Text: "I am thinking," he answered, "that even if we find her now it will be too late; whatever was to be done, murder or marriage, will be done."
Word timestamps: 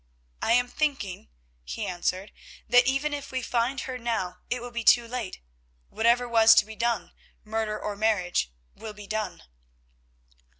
"I 0.41 0.53
am 0.53 0.67
thinking," 0.67 1.29
he 1.63 1.85
answered, 1.85 2.31
"that 2.67 2.87
even 2.87 3.13
if 3.13 3.31
we 3.31 3.43
find 3.43 3.81
her 3.81 3.99
now 3.99 4.39
it 4.49 4.59
will 4.59 4.71
be 4.71 4.83
too 4.83 5.07
late; 5.07 5.39
whatever 5.89 6.27
was 6.27 6.55
to 6.55 6.65
be 6.65 6.75
done, 6.75 7.11
murder 7.43 7.79
or 7.79 7.95
marriage, 7.95 8.49
will 8.75 8.93
be 8.93 9.05
done." 9.05 9.43